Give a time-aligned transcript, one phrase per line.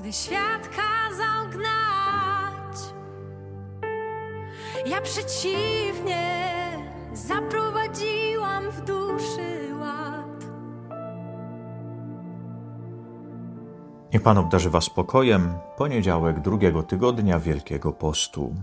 [0.00, 2.76] gdy świat kazał gnać.
[4.86, 6.46] Ja przeciwnie
[7.12, 10.44] zaprowadziłam w duszy ład.
[14.12, 15.58] Niech Pan obdarzy Was spokojem.
[15.76, 18.54] Poniedziałek drugiego tygodnia Wielkiego Postu.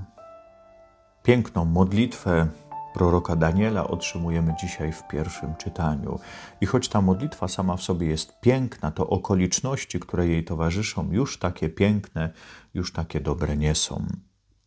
[1.23, 2.47] Piękną modlitwę
[2.93, 6.19] proroka Daniela otrzymujemy dzisiaj w pierwszym czytaniu.
[6.61, 11.39] I choć ta modlitwa sama w sobie jest piękna, to okoliczności, które jej towarzyszą, już
[11.39, 12.29] takie piękne,
[12.73, 14.05] już takie dobre nie są.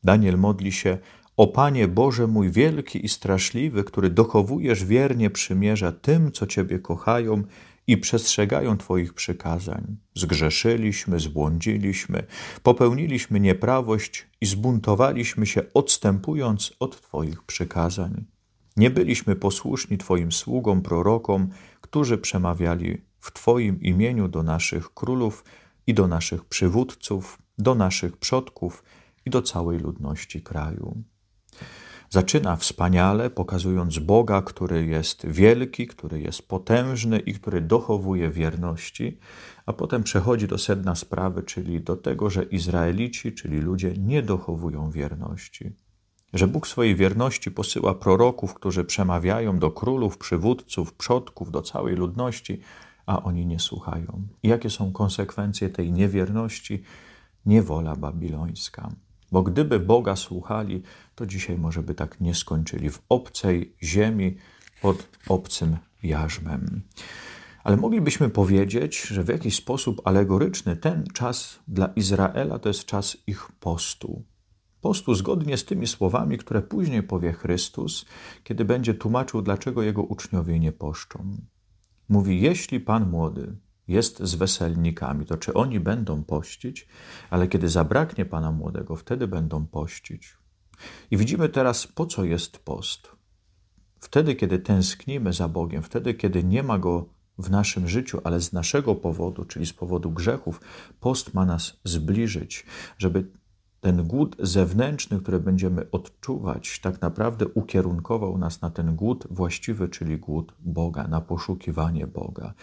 [0.05, 0.99] Daniel modli się:
[1.37, 7.43] O Panie Boże mój wielki i straszliwy, który dochowujesz wiernie przymierza tym, co Ciebie kochają
[7.87, 9.97] i przestrzegają Twoich przykazań.
[10.15, 12.27] Zgrzeszyliśmy, zbłądziliśmy,
[12.63, 18.25] popełniliśmy nieprawość i zbuntowaliśmy się, odstępując od Twoich przykazań.
[18.77, 21.49] Nie byliśmy posłuszni Twoim sługom, prorokom,
[21.81, 25.45] którzy przemawiali w Twoim imieniu do naszych królów
[25.87, 28.85] i do naszych przywódców, do naszych przodków
[29.27, 31.03] i do całej ludności kraju.
[32.11, 39.19] Zaczyna wspaniale, pokazując Boga, który jest wielki, który jest potężny i który dochowuje wierności,
[39.67, 44.91] a potem przechodzi do sedna sprawy, czyli do tego, że Izraelici, czyli ludzie, nie dochowują
[44.91, 45.73] wierności.
[46.33, 52.61] Że Bóg swojej wierności posyła proroków, którzy przemawiają do królów, przywódców, przodków, do całej ludności,
[53.07, 54.23] a oni nie słuchają.
[54.43, 56.83] I jakie są konsekwencje tej niewierności?
[57.47, 58.91] Niewola babilońska.
[59.33, 60.83] Bo gdyby Boga słuchali,
[61.15, 64.37] to dzisiaj może by tak nie skończyli w obcej ziemi
[64.83, 66.83] pod obcym jarzmem.
[67.65, 73.17] Ale moglibyśmy powiedzieć, że w jakiś sposób alegoryczny ten czas dla Izraela to jest czas
[73.27, 74.23] ich postu.
[74.81, 78.05] Postu zgodnie z tymi słowami, które później powie Chrystus,
[78.45, 81.37] kiedy będzie tłumaczył, dlaczego jego uczniowie nie poszczą.
[82.09, 83.57] Mówi: Jeśli pan młody
[83.89, 86.89] jest z weselnikami, to czy oni będą pościć,
[87.31, 90.37] ale kiedy zabraknie Pana Młodego, wtedy będą pościć.
[91.11, 93.09] I widzimy teraz, po co jest post.
[94.01, 97.09] Wtedy, kiedy tęsknimy za Bogiem, wtedy, kiedy nie ma Go
[97.39, 100.61] w naszym życiu, ale z naszego powodu, czyli z powodu grzechów,
[101.01, 102.67] post ma nas zbliżyć,
[102.99, 103.31] żeby
[103.81, 110.19] ten głód zewnętrzny, który będziemy odczuwać, tak naprawdę ukierunkował nas na ten głód właściwy, czyli
[110.19, 112.55] głód Boga, na poszukiwanie Boga.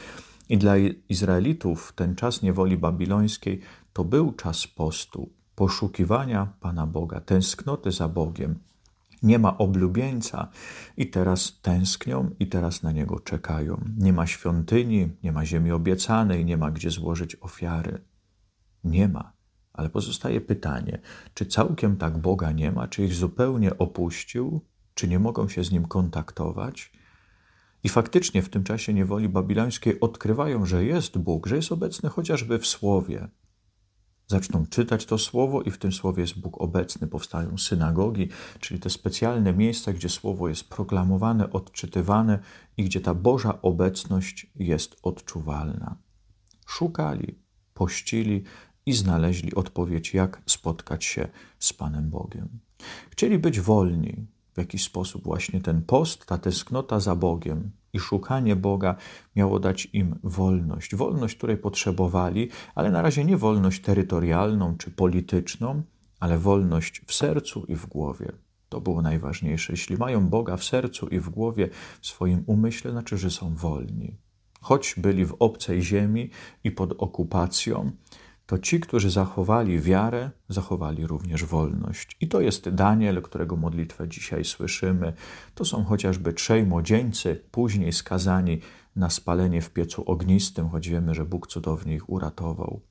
[0.54, 0.78] I dla
[1.10, 3.60] Izraelitów ten czas niewoli babilońskiej
[3.94, 8.60] to był czas postu, poszukiwania Pana Boga, tęsknoty za Bogiem.
[9.24, 10.50] Nie ma oblubieńca
[10.98, 13.82] i teraz tęsknią i teraz na niego czekają.
[13.98, 18.02] Nie ma świątyni, nie ma ziemi obiecanej, nie ma gdzie złożyć ofiary.
[18.84, 19.34] Nie ma.
[19.74, 21.00] Ale pozostaje pytanie,
[21.34, 24.62] czy całkiem tak Boga nie ma, czy ich zupełnie opuścił,
[24.94, 26.92] czy nie mogą się z nim kontaktować?
[27.84, 32.60] I faktycznie w tym czasie niewoli babilońskiej odkrywają, że jest Bóg, że jest obecny chociażby
[32.60, 33.28] w słowie.
[34.28, 37.08] Zaczną czytać to słowo, i w tym słowie jest Bóg obecny.
[37.08, 38.30] Powstają synagogi,
[38.60, 42.40] czyli te specjalne miejsca, gdzie słowo jest proklamowane, odczytywane
[42.78, 45.98] i gdzie ta Boża obecność jest odczuwalna.
[46.66, 47.40] Szukali,
[47.74, 48.44] pościli
[48.86, 51.28] i znaleźli odpowiedź, jak spotkać się
[51.60, 52.50] z Panem Bogiem.
[53.10, 58.56] Chcieli być wolni, w jakiś sposób właśnie ten post, ta tęsknota za Bogiem i szukanie
[58.56, 58.96] Boga
[59.36, 60.96] miało dać im wolność.
[60.96, 65.84] Wolność, której potrzebowali, ale na razie nie wolność terytorialną czy polityczną,
[66.20, 68.32] ale wolność w sercu i w głowie.
[68.70, 69.74] To było najważniejsze.
[69.74, 71.70] Jeśli mają Boga w sercu i w głowie,
[72.02, 74.18] w swoim umyśle, znaczy, że są wolni.
[74.62, 76.30] Choć byli w obcej ziemi
[76.64, 77.92] i pod okupacją,
[78.46, 82.18] to ci, którzy zachowali wiarę, zachowali również wolność.
[82.22, 85.14] I to jest Daniel, którego modlitwę dzisiaj słyszymy.
[85.56, 88.60] To są chociażby trzej młodzieńcy, później skazani
[88.96, 92.82] na spalenie w piecu ognistym, choć wiemy, że Bóg cudownie ich uratował.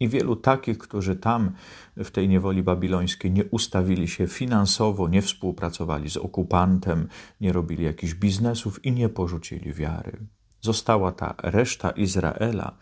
[0.00, 1.52] I wielu takich, którzy tam
[1.96, 7.08] w tej niewoli babilońskiej nie ustawili się finansowo, nie współpracowali z okupantem,
[7.40, 10.18] nie robili jakichś biznesów i nie porzucili wiary.
[10.60, 12.76] Została ta reszta Izraela,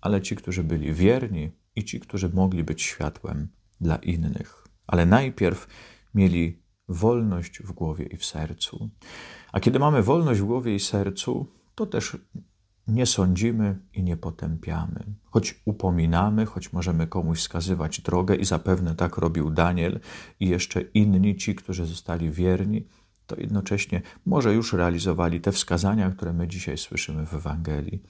[0.00, 3.48] ale ci, którzy byli wierni, i ci, którzy mogli być światłem
[3.80, 4.64] dla innych.
[4.86, 5.66] Ale najpierw
[6.14, 8.90] mieli wolność w głowie i w sercu.
[9.52, 12.16] A kiedy mamy wolność w głowie i sercu, to też
[12.86, 15.04] nie sądzimy i nie potępiamy.
[15.24, 20.00] Choć upominamy, choć możemy komuś wskazywać drogę, i zapewne tak robił Daniel
[20.40, 22.86] i jeszcze inni ci, którzy zostali wierni,
[23.26, 28.02] to jednocześnie może już realizowali te wskazania, które my dzisiaj słyszymy w Ewangelii.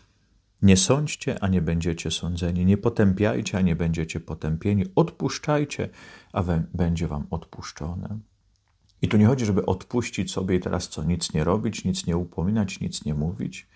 [0.62, 2.66] Nie sądźcie, a nie będziecie sądzeni.
[2.66, 4.84] Nie potępiajcie, a nie będziecie potępieni.
[4.96, 5.88] Odpuszczajcie,
[6.32, 6.42] a
[6.74, 8.18] będzie wam odpuszczone.
[9.02, 12.16] I tu nie chodzi, żeby odpuścić sobie i teraz co, nic nie robić, nic nie
[12.16, 13.68] upominać, nic nie mówić.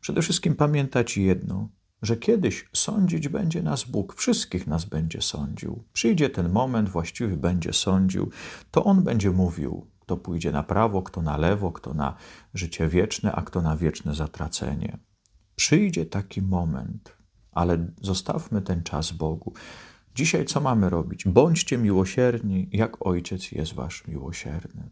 [0.00, 1.68] Przede wszystkim pamiętać jedno,
[2.02, 5.84] że kiedyś sądzić będzie nas Bóg, wszystkich nas będzie sądził.
[5.92, 8.30] Przyjdzie ten moment, właściwie będzie sądził,
[8.70, 12.14] to On będzie mówił, kto pójdzie na prawo, kto na lewo, kto na
[12.54, 14.98] życie wieczne, a kto na wieczne zatracenie.
[15.60, 17.16] Przyjdzie taki moment,
[17.52, 19.52] ale zostawmy ten czas Bogu.
[20.14, 21.24] Dzisiaj co mamy robić?
[21.24, 24.90] Bądźcie miłosierni, jak Ojciec jest Wasz miłosierny.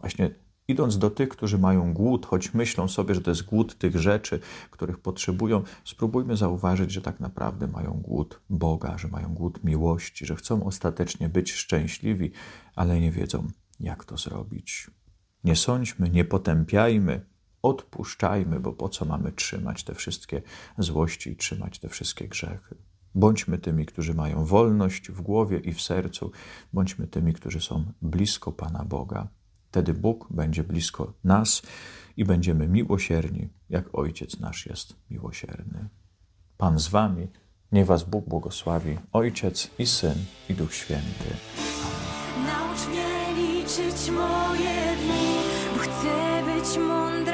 [0.00, 0.30] Właśnie
[0.68, 4.40] idąc do tych, którzy mają głód, choć myślą sobie, że to jest głód tych rzeczy,
[4.70, 10.36] których potrzebują, spróbujmy zauważyć, że tak naprawdę mają głód Boga, że mają głód miłości, że
[10.36, 12.30] chcą ostatecznie być szczęśliwi,
[12.74, 13.48] ale nie wiedzą,
[13.80, 14.90] jak to zrobić.
[15.44, 17.29] Nie sądźmy, nie potępiajmy,
[17.62, 20.42] odpuszczajmy, bo po co mamy trzymać te wszystkie
[20.78, 22.76] złości i trzymać te wszystkie grzechy.
[23.14, 26.32] Bądźmy tymi, którzy mają wolność w głowie i w sercu,
[26.72, 29.28] bądźmy tymi, którzy są blisko Pana Boga.
[29.68, 31.62] Wtedy Bóg będzie blisko nas
[32.16, 35.88] i będziemy miłosierni, jak Ojciec nasz jest miłosierny.
[36.58, 37.28] Pan z Wami,
[37.72, 41.30] niech Was Bóg błogosławi, Ojciec i Syn i Duch Święty.
[42.46, 45.36] Naucz mnie liczyć moje dni,
[45.74, 47.29] bo chcę być mądry.